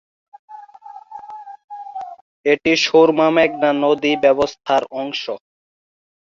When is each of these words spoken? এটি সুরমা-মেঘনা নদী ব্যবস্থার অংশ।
এটি 2.45 2.73
সুরমা-মেঘনা 2.83 3.69
নদী 3.83 4.13
ব্যবস্থার 4.23 4.83
অংশ। 4.99 5.23